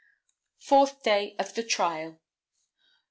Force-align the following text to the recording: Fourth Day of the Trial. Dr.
Fourth 0.57 1.03
Day 1.03 1.35
of 1.37 1.53
the 1.53 1.61
Trial. 1.63 2.13
Dr. 2.13 2.19